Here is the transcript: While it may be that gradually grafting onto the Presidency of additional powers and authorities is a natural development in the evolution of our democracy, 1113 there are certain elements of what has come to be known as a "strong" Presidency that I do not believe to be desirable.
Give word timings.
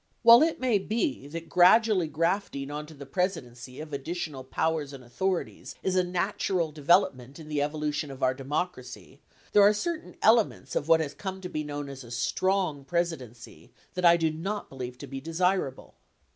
While 0.23 0.41
it 0.41 0.59
may 0.59 0.79
be 0.79 1.27
that 1.27 1.47
gradually 1.47 2.07
grafting 2.07 2.71
onto 2.71 2.95
the 2.95 3.05
Presidency 3.05 3.79
of 3.79 3.93
additional 3.93 4.43
powers 4.43 4.93
and 4.93 5.03
authorities 5.03 5.75
is 5.83 5.95
a 5.95 6.03
natural 6.03 6.71
development 6.71 7.37
in 7.37 7.49
the 7.49 7.61
evolution 7.61 8.09
of 8.09 8.23
our 8.23 8.33
democracy, 8.33 9.21
1113 9.51 9.53
there 9.53 9.61
are 9.61 9.73
certain 9.75 10.15
elements 10.23 10.75
of 10.75 10.87
what 10.87 11.01
has 11.01 11.13
come 11.13 11.39
to 11.41 11.49
be 11.49 11.63
known 11.63 11.87
as 11.87 12.03
a 12.03 12.09
"strong" 12.09 12.83
Presidency 12.83 13.69
that 13.93 14.03
I 14.03 14.17
do 14.17 14.31
not 14.31 14.69
believe 14.69 14.97
to 14.97 15.05
be 15.05 15.21
desirable. 15.21 15.93